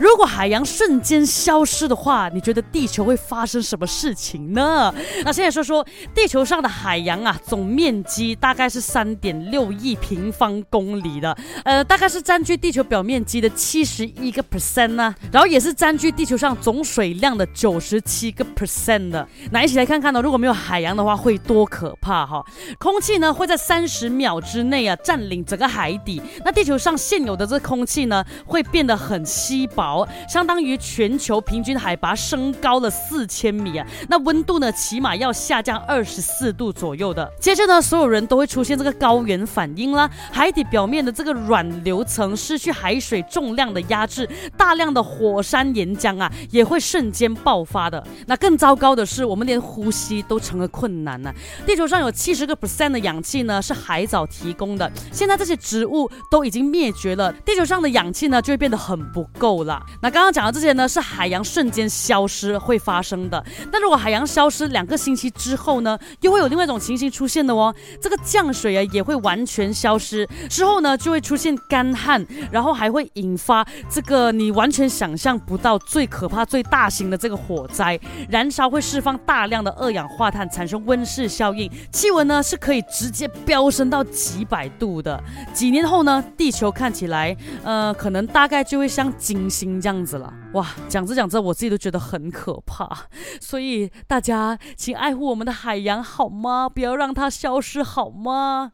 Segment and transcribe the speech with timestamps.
[0.00, 4.92] 如果海洋瞬间消失的话，你觉得地球会发生什么事情呢？
[5.22, 19.28] 那现在说说地球上的海洋啊，总面积大概是三点六亿平方公里的，呃，大概是占据地球表面积的七十一个 percent 呢，然后也是占据地球上总水量的九十七个 percent 的。
[19.50, 22.42] 那一起来看看呢，如果没有海洋的话，会多可怕哈？
[22.78, 29.89] 空气呢会在三十秒之内啊占领整个海底，那地球上现有的这空气呢会变得很稀薄。
[30.28, 33.86] 相当于全球平均海拔升高了四千米啊！
[34.08, 37.30] 那温度呢，起码要下降二十四度左右的。
[37.40, 48.02] 接着呢，所有人都会出现这个高原反应啦，海底表面的这个软流层失去海水重量的压制，大量的火山岩浆啊，也会瞬间爆发的。
[48.26, 51.32] 那更糟糕的是，我们连呼吸都成了困难呢。
[51.66, 59.79] 地球上有七十个 percent 的氧气呢是海藻提供的，现在这些植物都已经灭绝了，地球上的氧气呢就会变得很不够了。
[60.02, 63.44] 那刚刚讲的这些呢，是海洋瞬间消失会发生的。
[63.72, 67.74] 那如果海洋消失两个星期之后呢，又会有另外一种情形出现的哦。
[68.00, 85.22] 这个降水啊也会完全消失，之后呢就会出现干旱，然后还会引发这个你完全想象不到最可怕、最大型的这个火灾，燃烧会释放大量的二氧化碳，产生温室效应，气温呢是可以直接飙升到几百度的。
[85.52, 89.69] 几年后呢，地球看起来，呃，可能大概就会像金星。
[89.78, 92.88] 这样子了哇，讲着讲着，我自己都觉得很可怕，
[93.42, 96.66] 所以大家请爱护我们的海洋好吗？
[96.66, 98.72] 不要让它消失好吗？